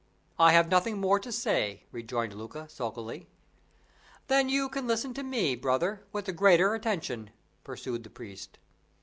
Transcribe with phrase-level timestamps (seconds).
[0.39, 3.27] "I have nothing more to say," rejoined Luca, sulkily.
[4.29, 7.29] "Then you can listen to me, brother, with the greater attention,"
[7.63, 8.57] pursued the priest.